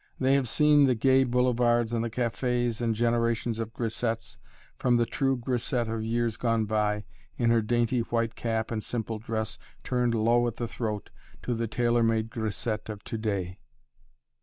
[0.19, 4.37] They have seen the gay boulevards and the cafés and generations of grisettes,
[4.79, 7.03] from the true grisette of years gone by,
[7.37, 11.11] in her dainty white cap and simple dress turned low at the throat,
[11.43, 13.59] to the tailor made grisette of to day.